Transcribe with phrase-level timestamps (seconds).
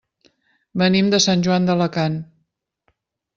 [0.81, 2.17] Venim de Sant Joan d'Alacant.